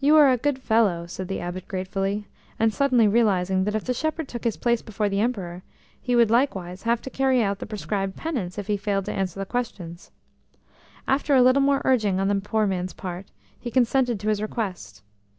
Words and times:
"You 0.00 0.16
are 0.18 0.30
a 0.30 0.36
good 0.36 0.58
fellow," 0.58 1.06
said 1.06 1.28
the 1.28 1.40
Abbot 1.40 1.66
gratefully, 1.66 2.26
suddenly 2.68 3.08
realising 3.08 3.64
that 3.64 3.74
if 3.74 3.84
the 3.84 3.94
shepherd 3.94 4.28
took 4.28 4.44
his 4.44 4.58
place 4.58 4.82
before 4.82 5.08
the 5.08 5.20
Emperor, 5.22 5.62
he 5.98 6.14
would 6.14 6.30
likewise 6.30 6.82
have 6.82 7.00
to 7.00 7.08
carry 7.08 7.42
out 7.42 7.58
the 7.58 7.64
prescribed 7.64 8.16
penance 8.16 8.58
if 8.58 8.66
he 8.66 8.76
failed 8.76 9.06
to 9.06 9.12
answer 9.14 9.40
the 9.40 9.46
questions. 9.46 10.10
After 11.08 11.34
a 11.34 11.40
little 11.40 11.62
more 11.62 11.80
urging 11.86 12.20
on 12.20 12.28
the 12.28 12.34
poor 12.34 12.66
man's 12.66 12.92
part, 12.92 13.28
he 13.58 13.70
consented 13.70 14.20
to 14.20 14.28
his 14.28 14.42
request. 14.42 15.00